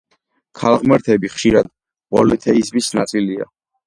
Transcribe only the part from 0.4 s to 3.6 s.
ქალღმერთები ხშირად პოლითეიზმის ნაწილია.